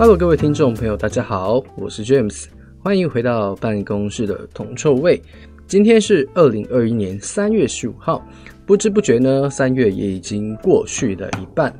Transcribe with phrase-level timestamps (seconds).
[0.00, 2.46] Hello，各位听众朋友，大家好，我是 James，
[2.82, 5.20] 欢迎回到办公室的铜臭味。
[5.66, 8.26] 今天是二零二一年三月十五号，
[8.64, 11.70] 不知不觉呢，三月也已经过去了一半。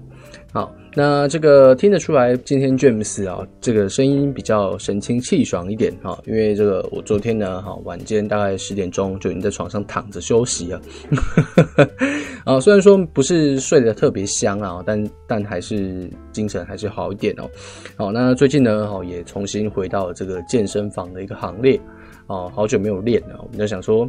[0.52, 0.70] 好。
[0.92, 10.82] 那这个听得出来，今天 James 啊，这个声音比较神清气爽一点哈，因为这个我昨天呢，哈晚间大概十点钟就已经在床上躺着休息了，
[12.44, 17.48] 啊，虽然说不是睡得特别香啊，但但还是精神还是好一点哦。
[17.96, 21.80] 好，那最近呢，哈也重新回到了这个健身房的一个行列。
[22.26, 24.08] 哦，好久没有练了，我们就想说，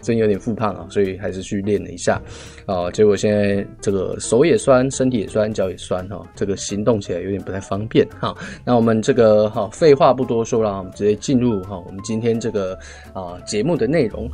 [0.00, 2.20] 最近有点复胖啊，所以还是去练了一下。
[2.66, 8.04] 啊，结果现在这个手也酸，身体也酸，脚也酸哈，这个行动起来有点不太方便。
[8.18, 12.76] 哈，那我们这个好废话不多说了，我们直接进入哈，我们今天这个
[13.12, 14.28] 啊节目的内容。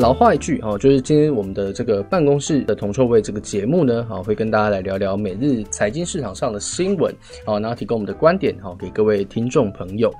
[0.00, 10.10] 老话一句哦，就是今天我们的这个办公室的铜臭味这个节目呢，好，会跟大家来聊聊每日财经市场上的新闻，好，然后提供我们的观点，好，给各位听众朋友。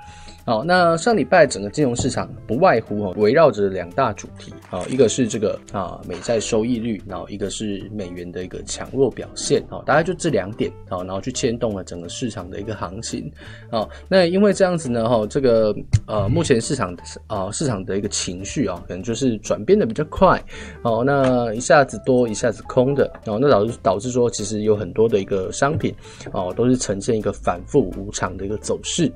[0.50, 13.30] 好，那上礼拜整个金融市场不外乎哦，围绕着两大主题啊，一个是这个啊美债收益率，然后一个是美元的一个强弱表现，啊，大概就这两点啊，然后去牵动了整个市场的一个行情
[13.70, 13.88] 啊。
[14.08, 15.72] 那因为这样子呢，哈，这个
[16.06, 16.96] 呃目前市场
[17.28, 20.42] 啊市场的一个情绪啊，可能就是转变的比较快，
[20.82, 25.94] 哦，那一下子多一下子空的，然后那导致导致说，其实有很多的一个商品
[26.32, 29.12] 哦，都是呈现一个反复无常的一个走势。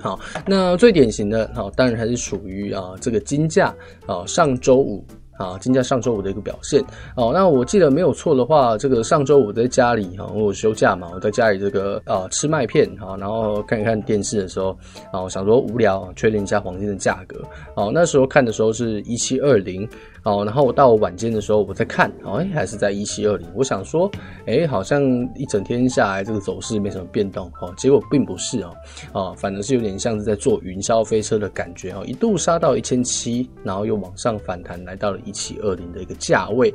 [0.00, 3.74] 好，那最典型的，好，当然还是属于啊这个金价
[4.06, 5.04] 啊上周五
[5.38, 6.82] 啊金价上周五的一个表现。
[7.16, 14.76] 哦，那我记得没有错的话，这个上周五在家里哈，我休假嘛，我在家里这个啊吃麦片哈，然后看一看电视的时候，
[15.12, 17.40] 啊，我想说无聊，确认一下黄金的价格。
[17.74, 19.88] 哦，那时候看的时候是一七二零。
[20.28, 23.48] 哦，然后我到晚间的时候，我在看，哦，哎，还是在一七二零。
[23.54, 24.10] 我想说，
[24.46, 25.02] 哎，好像
[25.34, 28.74] 一整天下来这个走势没什么变动，哦，结果并不是哦，
[29.12, 36.72] 哦，反而是有点像是在做云霄飞车的感觉，哦，一度杀到一千七，然后又往上反弹，来到了一七二零的一个价位，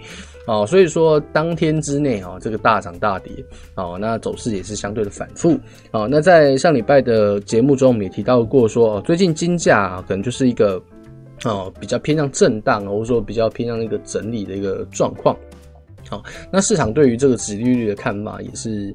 [0.47, 3.31] 哦，所以说当天之内，哦，这个大涨大跌，
[3.75, 5.59] 哦，那走势也是相对的反复，
[5.92, 10.81] 哦，那在上礼拜的节目中，我们也提到过说，哦，最近金价啊，可能就是一个。
[11.46, 15.36] 哦，比较偏向震荡，或者说比较偏向一个整理的一个状况。
[16.09, 18.94] 好，那市场对于这个值利率的看法也是，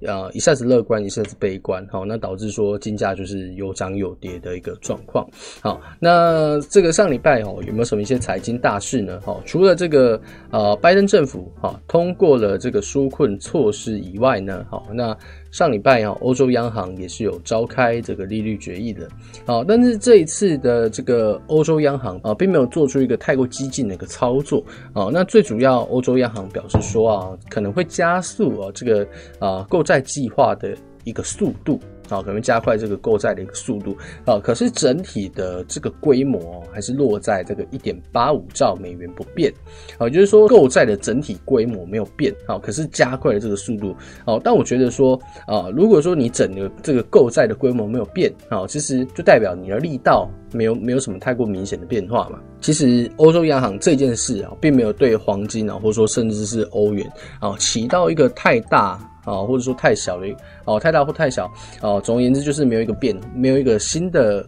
[0.00, 1.86] 呃，一下子乐观，一下子悲观。
[1.90, 5.26] 好，那导致说金价就是有涨有跌的一个状况。
[5.60, 9.20] 好，那这个上礼拜哦，有没有什么一些财经大事呢？
[9.24, 10.20] 好，除了这个
[10.50, 15.16] 呃，拜登政府哈通过了这个纾困措施以外呢，好，那。
[15.52, 19.08] 上礼拜啊，欧洲央行也是有召开这个利率决议的，
[19.46, 29.08] 啊，但是这一次的这个欧洲央行啊，并没有做出一个太过激进的一个操作，啊，那最主要欧洲央行表示说啊，可能会加速啊这个
[29.38, 31.80] 啊购债计划的一个速度。
[32.08, 39.52] 啊，可能加快这个购债的一个速度啊，可是整体的这个规模还是落在这个一点八五兆美元不变
[39.98, 43.92] 啊，就是说购债的整体规模没有变啊，可是加快了这个速度
[44.24, 44.38] 啊。
[44.44, 52.38] 但我觉得说啊，如果说你整个这个购债的规模没有变啊，其实就代表你的力道没有没有什么太过明显的变化嘛。
[52.60, 57.04] 其实欧洲央行这件事啊，并没有对黄金啊，或者说甚至是欧元
[57.40, 58.96] 啊，起到一个太大。
[59.26, 60.26] 啊，或者说太小了，
[60.64, 64.46] 哦，太大或太小，哦，总而言之就是没有一个变，没有一个新的，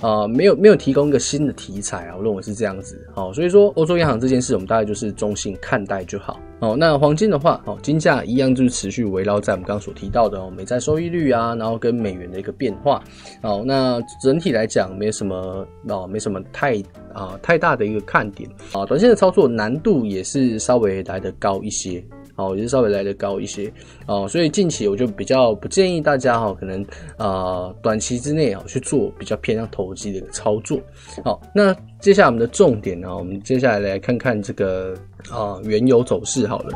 [0.00, 6.38] 啊，没有没有提供一个新的题材啊，我认为是这样子，好，所以说欧洲央行这件事，我们大概就是中性看待就好。
[6.60, 13.00] 哦，那黄金的话，哦，金价一样就是持续围绕在我们刚刚所提到的哦，美债收益率啊，然后跟美元的一个变化，
[13.42, 16.82] 哦，那整体来讲没什么哦，没什么太
[17.14, 22.04] 啊太大的一个看点啊，短线的操作难度也是稍微来得高一些。
[22.38, 23.70] 哦，也是稍微来的高一些
[24.06, 26.86] 哦，所以近期我就比较不建议大家哈，可能
[27.16, 30.78] 啊短期之内啊去做比较偏向投机的一个操作。
[31.24, 34.94] 好，那接下来我们的重点呢，我们接下来来看看这个
[35.32, 36.72] 啊原油走势好了。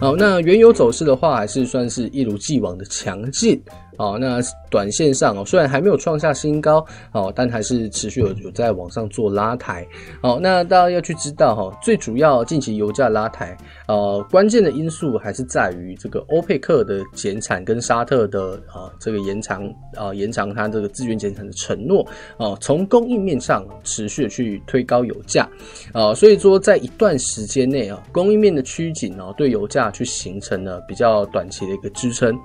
[0.00, 3.60] 好，那原油走势的话，还是算是一如既往的强劲。
[3.96, 4.40] 好，那
[4.70, 9.86] 短线上哦，虽然还没有创下新高，哦，但还是持续有有在往上做拉抬。
[10.22, 13.56] 哦，那大家要去知道哈，最主要近期油价拉抬，
[13.88, 22.06] 呃，关键的因素还是在于这个欧佩克的减产跟沙特的啊这个延长啊延长它这个自愿减产的承诺
[22.36, 25.48] 哦，从供应面上持续的去推高油价
[25.92, 32.36] 啊，所以说在一段时间内啊，供应面的趋紧哦，对油价去形成了比较短期的一个支撑。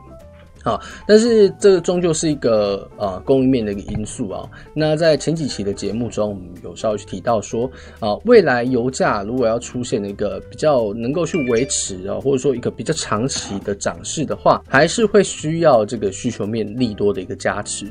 [0.63, 4.47] 啊，但是这个终究是一个啊供应面的一个因素啊。
[4.73, 7.69] 那在前几期的节目中，我们有稍微去提到说
[7.99, 17.87] 啊，未来油价如果要出现一个比较能够去维持啊，或者说一个比较长期的涨势的话，还是会需要这个需求面利多的一个加持。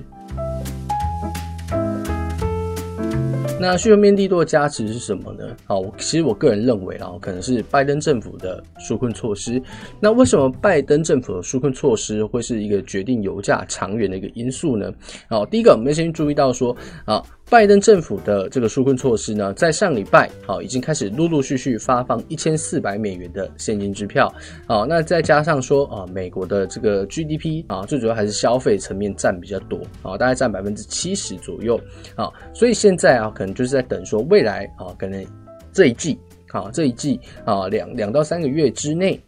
[3.61, 5.45] 那需求面力度的加持是什么呢？
[5.67, 9.63] 好，我其实我个人认为啊，可能是拜登政府的纾困措施。
[10.01, 14.91] 那为什么拜登政府的纾困措施会是一个决定油价长远的一个因素呢？
[15.29, 16.75] 好，第一个我们先注意到说
[17.05, 17.23] 啊。
[17.51, 24.33] 拜登政府的这个纾困措施呢，在上礼拜好已经开始陆陆续续发放一千四百美元的现金支票，
[24.69, 31.79] 好，那再加上说啊，美国的这个 GDP 啊，最主要还是消费层面占比较多，啊，大概占百分之七十左右，
[32.15, 35.27] 啊，所以现在啊，可能就是在等说未来啊，可能
[35.73, 36.17] 这一季
[36.53, 39.21] 啊，这一季啊，两两到三个月之内。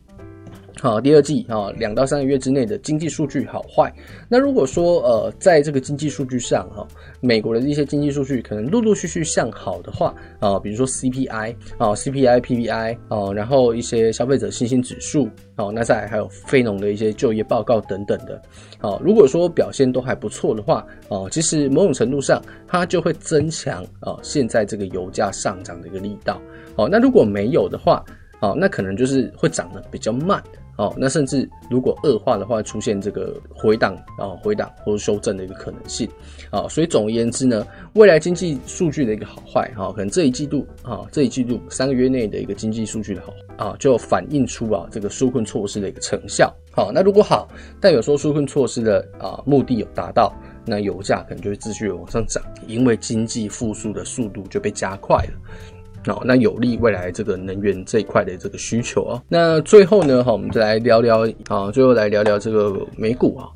[0.82, 3.88] 好，第二季啊，两到三个月之内的经济数据好坏。
[4.28, 6.84] 那如果说呃，在这个经济数据上哈，
[7.20, 18.42] 美国的一些经济数据可能陆陆续续向好的话啊，比如说 CPI 啊、CPI、PPI 啊，然后一些消费者信心指数啊，那再还有非农的一些就业报告等等的。
[18.80, 26.42] 啊，如果说表现都还不错的话啊，其实某种程度上它就会增强啊现在这个油价上涨的一个力道。
[26.74, 28.04] 哦，那如果没有的话，
[28.40, 30.42] 啊，那可能就是会涨得比较慢。
[30.76, 36.08] 哦，那甚至如果恶化的话，出现这个回档啊、回档或者修正的一个可能性
[36.50, 43.32] 啊，所以总而言之呢，未来经济数据的一个好坏哈，可能这一季度啊，这一季度三个月内的一个经济数据的好
[43.64, 46.52] 啊，就反映出啊这个纾困措施的一个成效。
[46.74, 47.46] 好，那如果好，
[47.78, 50.34] 代表说纾困措施的啊目的有达到，
[50.64, 55.32] 那油价可能就会继续往上涨，因为经济复苏的速度就被加快了。
[56.06, 59.22] 哦，那有利未来这个能源这一块的这个需求啊。
[59.28, 63.48] 那最后呢，哈，我们再来聊聊啊，最后来聊聊这个美股啊。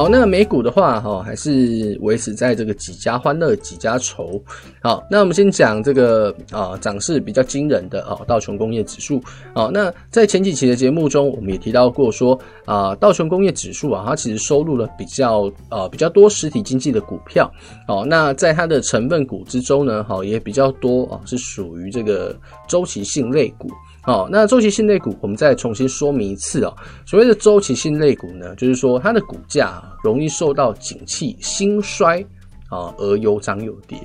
[0.00, 4.42] 好，那美股的话，哈，还是维持在这个几家欢乐几家愁。
[4.82, 9.22] 好，那我们先讲这个啊，涨势比较惊人的啊，道琼工业指数。
[9.54, 17.52] 好，那在前几期的节目中，我们也提到过说啊，道琼工业指数啊，它其实收录了比较呃比较多实体经济的股票。
[17.86, 22.34] 好，那在它的成分股之中呢，好也比较多啊，是属于这个
[22.66, 23.68] 周期性类股。
[24.10, 26.76] 好，那周期性类股，我们再重新说明一次哦。
[27.06, 32.20] 所谓的周期性类股呢，就是说它的股价容易受到景气兴衰
[32.68, 33.96] 啊而有涨有跌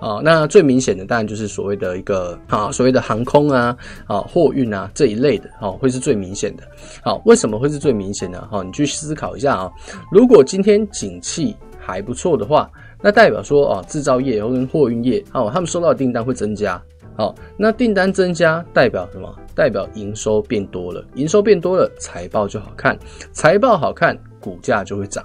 [0.00, 0.20] 啊。
[0.24, 3.76] 那最明显的当然就是所谓的一个啊，所谓的航空啊、
[4.08, 6.64] 啊货运啊这一类的哦，会是最明显的。
[7.00, 8.44] 好，为什么会是最明显的？
[8.48, 9.70] 哈，你去思考一下啊。
[10.10, 12.68] 如果今天景气还不错的话，
[13.04, 16.82] 那代表说啊，制造业跟货运业哦，他们收到的订单会增加。
[17.18, 19.30] 好，那订单增加代表什么？
[19.54, 22.98] 代表营收变多了，营收变多了，财报就好看，
[23.30, 25.22] 财报好看，股价就会涨。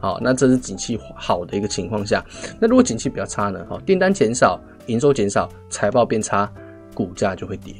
[0.00, 2.24] 好，那这是景气好的一个情况下。
[2.58, 3.64] 那如果景气比较差呢？
[3.68, 6.52] 好，订单减少，营收减少，财报变差，
[6.92, 7.72] 股价就会跌。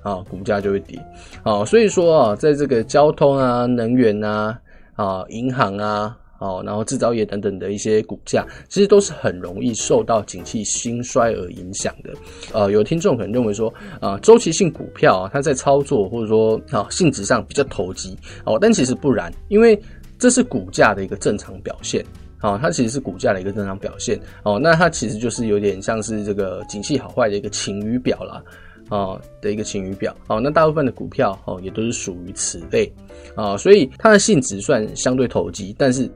[0.00, 0.98] 好，股价就会跌。
[1.42, 4.58] 好，所以说啊，在这个交通啊、能源啊、
[4.96, 6.16] 啊银行啊。
[6.38, 12.12] 哦，然后制造业等等的一些股价，其实都是很容易受到景气兴衰而影响的。
[12.52, 19.80] 呃，有听众可能认为说，啊、周期性股票啊，它在操作或者说啊、性质上比较投机哦，但其实不然，因为
[20.18, 22.04] 这是股价的一个正常表现。
[22.42, 24.20] 哦，它其实是股价的一个正常表现。
[24.42, 28.42] 哦，那它其实就是有点像是这个景气好坏的一个晴雨表啦。
[28.90, 30.14] 哦的一个晴雨表。
[30.26, 32.92] 哦，那大部分的股票哦也都是属于此类。
[33.34, 36.10] 啊、哦，所以它的性质算相对投机，但是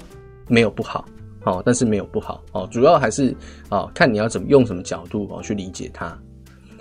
[0.47, 1.05] 没有不好，
[1.45, 3.31] 哦，但是没有不好，哦，主要还是
[3.69, 6.17] 啊、哦，看你要怎么用什么角度哦去理解它。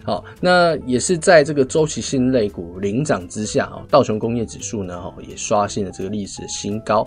[0.03, 7.05] 好，那也是在这个周期性类股领涨之下，哦，道琼工业指数呢，哦，也刷新了这个历史新高。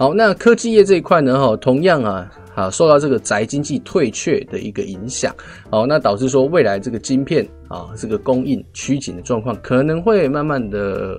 [0.00, 5.30] 好，那科技业这一块呢，哈，同样啊，啊，受到这个宅经济退却的一个影响，
[5.68, 11.18] 好，那导致说未来这个晶片啊，这个供应趋紧的状况可能会慢慢的。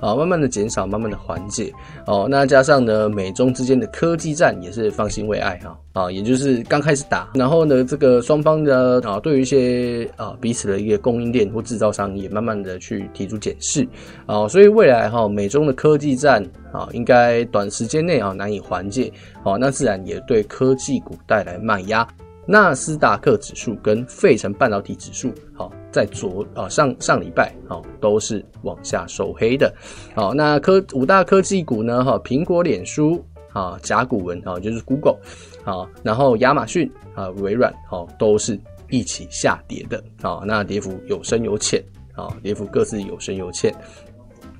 [0.00, 1.72] 啊，慢慢的减少，慢慢的缓解。
[2.06, 5.76] 哦，那加上呢，美中之间的科技战也是方兴未艾哈。
[5.92, 13.86] 啊，也就是刚开始打，然后呢，这个双方的啊，对于一些啊彼此的一个供应链或制造商也慢慢的去提出检视。
[14.24, 16.42] 啊，所以未来哈，美中的科技战
[16.72, 19.12] 啊，应该短时间内啊难以缓解。
[19.42, 22.06] 哦，那自然也对科技股带来卖压。
[22.46, 29.72] 纳斯达克指数跟费城半导体指数，好，在昨啊上上礼拜，好都是往下收黑的，
[30.14, 35.16] 好，那科五大科技股呢，哈，苹果、脸书啊，甲骨文啊，就是 Google，
[35.62, 41.82] 好，然后亚马逊啊，微软，好，都是一起下跌的，好，那跌幅有深有浅。
[42.16, 43.74] 啊，跌幅各自有深有浅。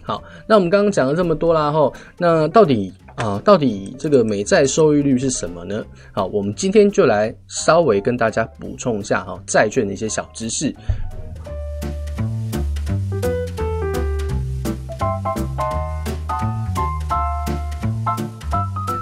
[0.03, 5.85] 好，那我们刚刚讲了这么多啦，吼，那到底啊，到底这个美债收益率是什么呢？
[6.11, 10.75] 好，我们今天就来稍微跟大家补充一下哈，债券的一些小知识。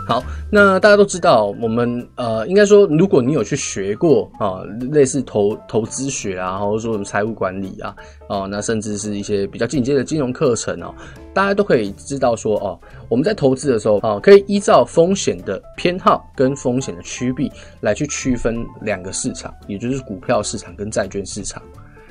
[0.08, 7.94] 好那大家都知道，我们呃，应该说，如果你有去学过啊，类似投投资学啊，或者说什么财务管理啊，
[8.28, 10.94] 哦，那甚至是一些比较进阶的金融课程哦，
[11.38, 12.76] 大家都可以知道说哦，
[13.08, 17.48] 我们在投资的时候啊，可以依照风险的偏好跟风险的趋避
[17.80, 21.62] 来去区分两个市场，也就是股票市场跟债券市场。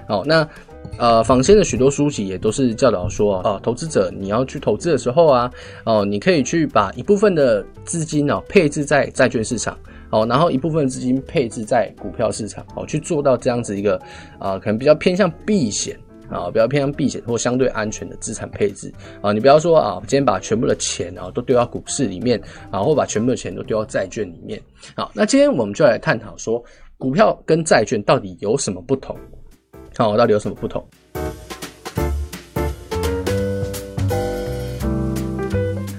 [0.08, 0.48] 好，那。
[0.98, 5.52] 呃，坊间的许多书籍也都是教导说，哦，投资者你要去投资的时候啊，
[5.84, 9.78] 哦，你可以去把一部分的资金哦配置在债券市场，
[10.12, 14.02] 哦，然后一部分资金配置在股票市场，哦，去做到这样子一个
[14.40, 19.32] 啊、可能比较偏向避险啊，比较偏向避险或相对安全的资产配置啊。
[19.32, 22.42] 你不要说啊，今天把全部的钱啊都丢到股市里面
[22.72, 24.62] 啊，或把全部的钱都丢到债券里面。
[24.96, 26.64] 好，那今天我们就来探讨说，
[26.98, 29.16] 股票跟债券到底有什么不同？
[29.98, 30.86] 好，到底有什么不同？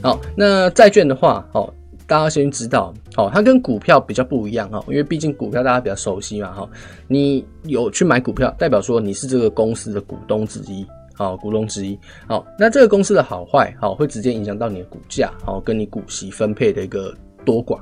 [0.00, 1.72] 好，那债券的话，好，
[2.06, 6.70] 大家先知道，好，它跟股票比较不一样哈，因为毕竟股票大家比较熟悉嘛，哈，
[7.08, 11.98] 你有去买股票，代表说你是这个公司的股东之一，好，股东之一，
[12.28, 17.12] 好，那这个公司的好坏，好，会直接影响到你的股价，好，跟你股息分配的一个
[17.44, 17.80] 多寡。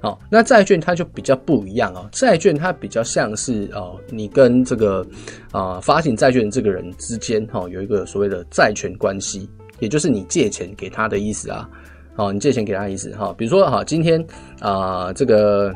[0.00, 2.08] 好，那债券它就比较不一样哦。
[2.10, 5.06] 债券它比较像是哦，你跟这个
[5.52, 9.46] 啊、呃、发行债券的这个人之间哈有一个所谓的债权关系，
[9.78, 11.68] 也就是你借钱给他的意思啊。
[12.14, 13.34] 好，你借钱给他意思哈。
[13.36, 14.24] 比如说哈，今天
[14.60, 15.74] 啊、这个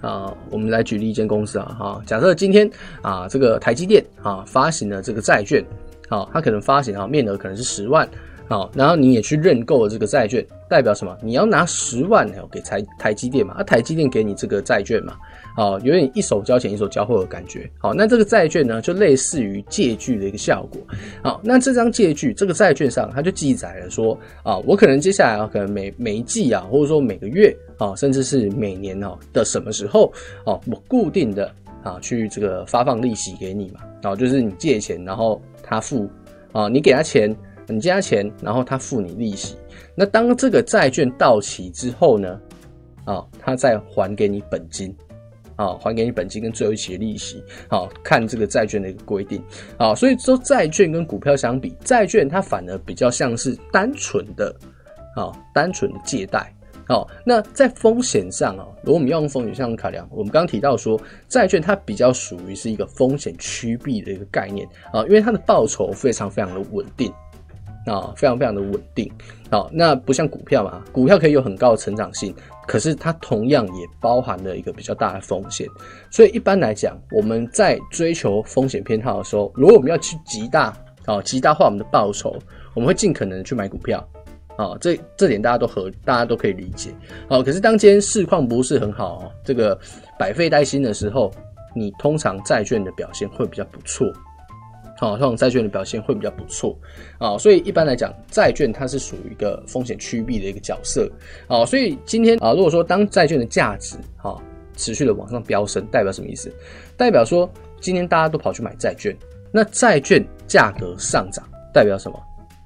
[0.00, 2.70] 啊，我们来举例一间公司啊哈，假设今天
[3.02, 5.64] 啊这个台积电啊发行了这个债券，
[6.08, 8.08] 好，它可能发行啊面额可能是十万。
[8.48, 11.14] 好，然后你也去认购了这个债券，代表什么？
[11.22, 13.52] 你要拿十万给台台积电嘛？
[13.58, 15.14] 啊，台积电给你这个债券嘛？
[15.58, 17.68] 好，有点一手交钱一手交货的感觉。
[17.78, 20.80] 好，那这个债券呢，就类似于借据的一个效果。
[21.20, 30.12] 好，那这张借据，这个债券上，它就记载了说，啊，我可能接下来啊，可能每每一季啊，或者说每个月啊，甚至是每年啊的什么时候，
[30.44, 33.80] 哦，我固定的啊，去这个发放利息给你嘛。
[34.00, 36.08] 然后就是你借钱，然后他付
[36.52, 37.36] 啊，你给他钱。
[37.70, 39.54] 你借他钱，然后他付你利息。
[39.94, 42.40] 那当这个债券到期之后呢？
[43.04, 44.94] 啊，他再还给你本金，
[45.58, 47.42] 啊，还给你本金跟最后一期的利息。
[47.68, 49.42] 好，看这个债券的一个规定。
[49.76, 54.54] 啊，所以说债券跟股票相比，债券它反而比较像是单纯的，
[55.16, 56.54] 啊，单纯的借贷。
[56.86, 60.98] 好，那在风险上啊，如果我们要用风险上考量，我们刚刚提到说，
[61.28, 67.12] 债券它比较属于是一个风险趋避的一个概念啊，因为它的报酬非常非常的稳定。
[67.88, 69.10] 啊，非常非常的稳定。
[69.50, 72.34] 好，那不像股票嘛，股票可以有很高的成长性，
[72.66, 75.66] 可是它同样也包含了一个比较大的风险。
[76.10, 80.76] 所以一般来讲，我们在追求风险偏好的时候，如果我们要去极大
[81.06, 82.36] 啊极大化我们的报酬，
[82.74, 84.06] 我们会尽可能去买股票。
[84.56, 86.90] 啊，这这点大家都和大家都可以理解。
[87.28, 89.78] 好，可是当今天市况不是很好，这个
[90.18, 91.30] 百废待兴的时候，
[91.76, 94.04] 你通常债券的表现会比较不错。
[94.96, 96.76] 好，这种债券的表现会比较不错
[97.18, 101.08] 啊，所以一般来讲，债券它是属于一个风险趋避的一个角色
[101.46, 104.36] 啊，所以今天啊，如果说当债券的价值哈
[104.74, 106.52] 持续的往上飙升，代表什么意思？
[106.96, 107.48] 代表说
[107.80, 109.16] 今天大家都跑去买债券，
[109.52, 112.20] 那债券价格上涨，代表什么？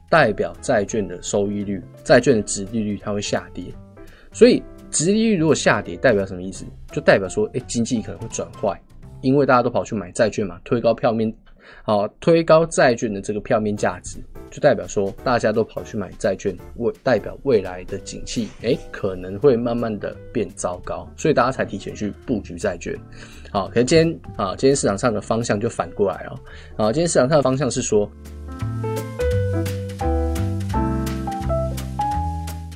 [0.09, 3.64] 代表债券的收益率、债券的殖利率它会下跌，
[4.33, 6.64] 所以殖利率如果下跌，代表什么意思？
[6.90, 8.81] 就代表说，哎，经济可能会转坏，
[9.21, 11.31] 因为大家都跑去买债券嘛，推高票面。
[11.85, 14.19] 好，推高债券的这个票面价值，
[14.50, 22.97] 就代表说大家都跑去买债券，未代表未来的景气，诶，可能会慢慢的变糟糕，所以大家才提前去布局债券。
[23.50, 26.40] 好，可是今天啊，今天市场上的方向就反过来了。
[26.76, 28.09] 啊，今天市场上的方向是说，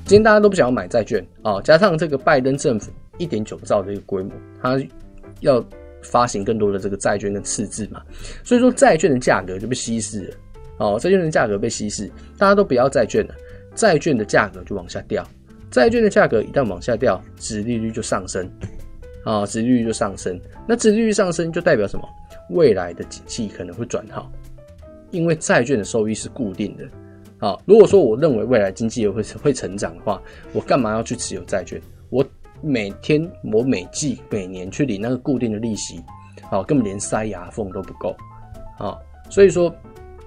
[0.05, 4.81] 今天大家都不想要买债券啊，加上这个拜登政府一点九兆的一个规模，它
[5.41, 5.65] 要。
[6.07, 8.03] 发行更多的这个债券跟赤字嘛，
[8.45, 10.35] 所以说债券的价格就被稀释了
[10.79, 13.35] 哦，债券的价格被稀释，大家都不要债券了，
[13.75, 15.27] 债券的价格就往下掉，
[15.71, 18.49] 债券的价格一旦往下掉，殖利率就上升
[19.25, 22.09] 啊，殖利率就上升，那殖利率上升就代表什么？
[22.51, 24.31] 未来的景气可能会转好，
[25.11, 26.85] 因为债券的收益是固定的
[27.47, 27.59] 啊。
[27.67, 30.23] 如果说我认为未来经济也会会成长的话，
[30.53, 31.81] 我干嘛要去持有债券？
[32.11, 32.25] 我。
[32.63, 36.03] 每天我每季每年去领那个固定的利息，
[36.51, 38.17] 啊，根本连塞牙缝都不够，
[38.79, 38.97] 啊，
[39.31, 39.73] 所以说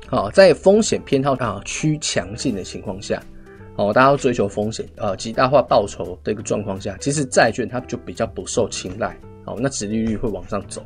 [0.10, 3.22] 啊，在风险偏好啊趋强劲的情况下，
[3.76, 10.82] 哦，大家要追求风险呃极大化报酬的一个状况下，其实债券它就比较不受青睐，哦，那殖利率会往上走，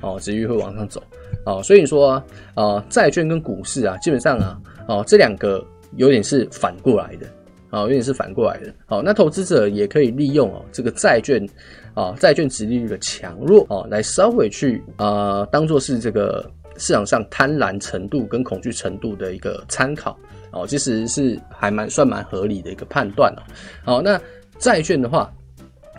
[0.00, 1.02] 哦，殖利率会往上走，
[1.44, 5.64] 哦，所以说啊，呃，债券跟股市啊，基本上啊，哦，这两个
[5.96, 7.26] 有点是反过来的，
[7.70, 11.44] 哦，有点是反过来的，好，那投资者也可以利用哦这个债券
[11.94, 16.50] 啊债券殖利率的强弱哦，来稍微去啊、当做是这个。
[16.80, 20.16] 市场上贪婪程度跟恐惧程度的一个参考
[20.52, 23.42] 哦，其实是还蛮算蛮合理的一个判断哦。
[23.82, 24.20] 好，那
[24.58, 25.28] 债券的话，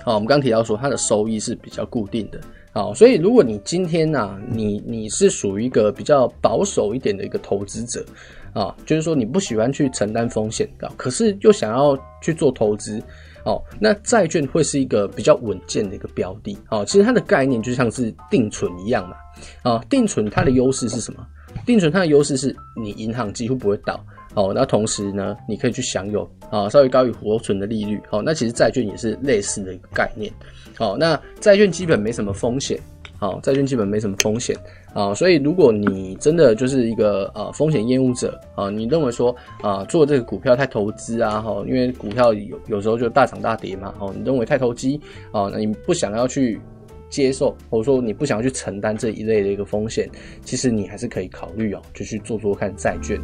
[0.05, 2.39] 好，我们刚提到说它的收益是比较固定的，
[2.71, 8.05] 好，所以如果你今天呢、啊，你你是属于一个比较保守一点的一个投资者
[8.53, 13.01] 啊，就是说你不喜欢去承担风险的，可是又想要去做投资。
[13.45, 16.57] 哦，那债券会是一个比较稳健的一个标的。
[16.69, 19.15] 哦，其实它的概念就像是定存一样嘛。
[19.63, 21.25] 啊，定存它的优势是什么？
[21.65, 24.03] 定存它的优势是你银行几乎不会倒。
[24.33, 27.99] 哦，那同时呢，你可以去享有啊稍微高于活存的利率。
[28.11, 30.31] 哦，那其实债券也是类似的一个概念。
[30.77, 32.77] 哦，那债券基本没什么风险。
[33.19, 34.55] 好，债券基本没什么风险
[34.93, 44.99] 啊，所以如果你真的就是一个呃风险厌恶者啊，你认为说啊做这个股票太投资啊哈，因为股票有有时候就大涨大跌嘛，哦，你认为太投机
[45.33, 46.61] 啊，那你不想要去
[47.09, 50.09] 接受，或者说你不想要去承担这一类的一个风险，
[50.45, 53.19] 其实你还是可以考虑哦，就去做做看债券。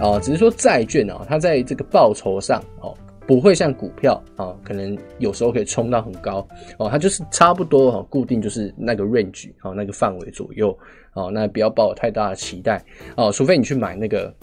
[0.00, 2.96] 啊，只是说债券啊，它在这个报酬上哦。
[3.30, 6.44] 不会像股票啊，可能有时候可以冲到很高
[6.78, 10.76] 哦，它就是差不多哈，固定就是那个 range 啊，那个范围左右
[11.12, 12.84] 哦，那不要抱有太大的期待
[13.16, 14.34] 哦，除非你去买那个，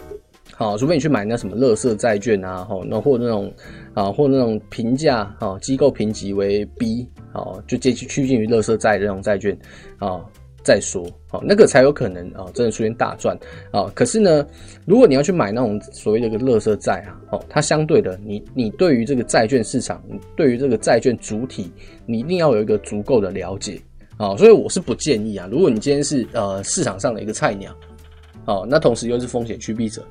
[0.53, 3.51] 好，除非你去买那什么垃圾债券啊，吼，那或那种
[3.93, 9.59] 啊，或那种评价啊，机构评级为 B，哦，就接近趋近于垃圾债的那种债券
[9.97, 10.23] 啊。
[10.67, 13.39] 再说，好，那个才有可能啊，真的出现大赚
[13.71, 13.89] 啊。
[13.95, 14.45] 可是呢，
[14.85, 20.03] 如果你要去买那种所谓的一个垃圾债啊，哦，它相对的，你你对于这个债券市场，
[20.35, 21.71] 对于这个债券主体，
[22.05, 23.81] 你一定要有一个足够的了解
[24.17, 24.35] 啊。
[24.35, 27.73] 所以我是不建议啊，如果你今天是呃市场上的一个菜鸟，
[28.43, 30.05] 哦，那同时又是风险趋避者，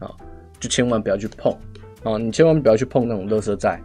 [0.00, 0.10] 啊，
[0.58, 1.56] 就千万不要去碰
[2.02, 3.80] 啊，你千万不要去碰那种垃圾债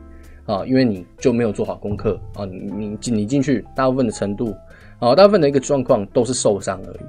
[0.48, 4.52] 啊，因为你就没有做好功课啊，你你你进去，大部分的程度。
[4.98, 7.00] 好，大部分的一个状况都是受伤而已。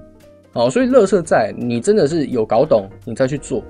[0.52, 3.62] 好，所以垃圾债你真的是有搞懂，你再去做。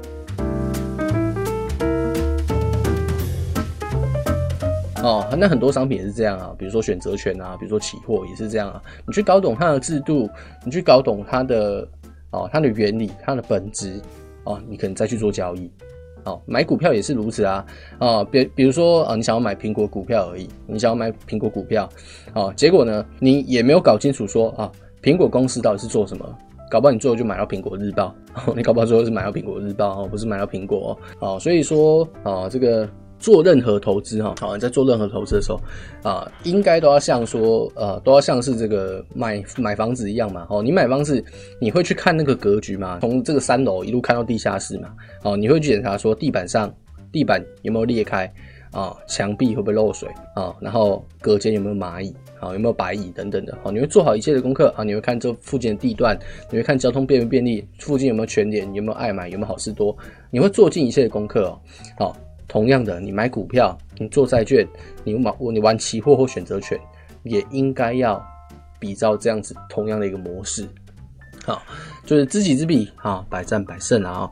[5.03, 8.83] 哦，那很多商品也是这样啊，比如说选择权啊，比如说期货也是这样啊。
[9.07, 10.29] 你去搞懂它的制度，
[10.65, 11.87] 你去搞懂它的
[12.31, 14.01] 哦，它的原理，它的本质
[14.45, 15.71] 哦，你可能再去做交易。
[16.27, 17.65] 哦，买股票也是如此啊！
[17.99, 21.89] 啊，比比如说啊，你想要买苹果股票而已，你想要买苹果股票，
[22.35, 24.71] 啊，结果呢，你也没有搞清楚说啊，
[25.03, 26.27] 苹果公司到底是做什么？
[26.69, 28.15] 搞不好你最后就买到苹果日报，
[28.55, 31.39] 你搞不好最后是买到苹果日报哦，不是买到苹果哦。
[31.39, 32.89] 所以说啊，这个。
[33.19, 35.61] 做任何投资哈，好，你在做任何投资的时候
[36.03, 40.47] 啊，应该都要像说，呃，都要像是这个买买房子一样嘛。
[40.51, 41.25] 哦，你买房子，
[41.61, 42.99] 你会去看那个格局嘛？
[43.01, 44.91] 从这个三楼一路看到地下室嘛？
[45.23, 46.73] 哦，你会去检查说地板上
[47.11, 48.31] 地板有没有裂开
[48.73, 48.95] 啊？
[49.09, 50.55] 墙壁会不会漏水啊？
[50.61, 52.53] 然后隔间有没有蚂蚁啊？
[52.53, 53.57] 有没有白蚁等等的？
[53.63, 54.85] 哦，你会做好一切的功课啊？
[54.85, 56.19] 你会看这附近的地段，
[56.51, 59.97] 你会看交通便不便利，附近有没有全联，有没有爱买，有没有好事多？
[60.31, 61.59] 你会做尽一切的功课哦，
[61.99, 62.17] 好。
[62.49, 64.67] 同样的，你买股票，你做债券，
[65.05, 66.79] 你买你玩期货或选择权，
[67.25, 68.25] 也应该要
[68.79, 70.69] 比照这样子同样的一个模式，
[71.45, 71.61] 好，
[72.05, 74.31] 就是知己知彼，啊，百战百胜啊。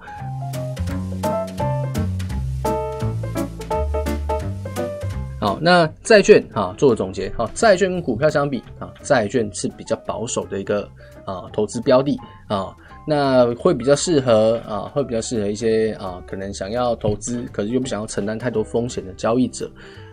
[5.40, 10.88] 好，那债券啊，做个总结，好，债券跟股票相比啊，债券是比较保守的一个
[11.26, 12.74] 啊投资标的啊。
[13.06, 19.70] 那会比较适合啊，会比较适合一些啊，可能想要投资，可是又不想要承担太多风险的交易者。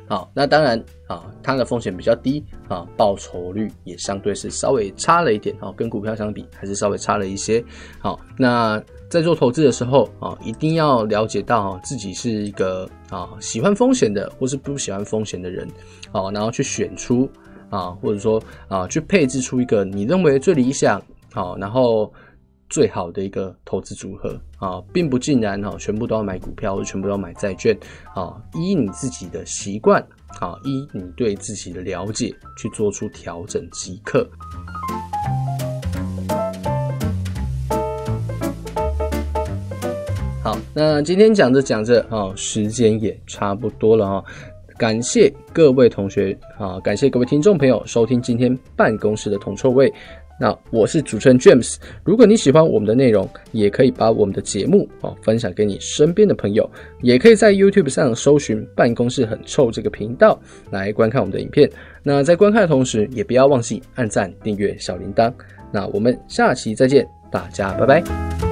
[0.09, 0.77] 好，那当然
[1.07, 7.63] 啊，它的风险比较低啊，报酬率也相对是稍微差了一点啊，跟股票相比还是稍微差了一些。
[7.97, 15.65] 好，那在做投资的时候啊，一定要了解到自己是一个啊喜欢风险的，或是不喜欢风险的人，
[16.11, 17.29] 好，然后去选出
[17.69, 21.01] 啊，或者说啊，去配置出一个你认为最理想
[21.31, 22.11] 好，然后。
[22.71, 27.77] 最好的一个投资组合啊，并不尽然哈，全部都要买股票或全部都要买债券
[28.15, 30.01] 啊，依你自己的习惯
[30.39, 34.25] 啊，依你对自己的了解去做出调整即可。
[40.41, 44.23] 好，那今天讲着讲着啊，时间也差不多了哈。
[44.77, 49.93] 感谢各位同学啊，感谢各位听众朋友收听今天办公室的铜臭味。
[50.41, 56.67] 那我是主持人 James，如果你喜欢我们的内容，也可以把我们的节目啊分享给你身边的朋友，
[57.03, 61.69] 也可以在 YouTube 上搜寻“办公室很臭”这个频道来观看我们的影片。
[62.01, 65.31] 那在观看的同时，也不要忘记按赞、订阅、小铃铛。
[65.71, 68.50] 那我们下期再见，大家拜拜。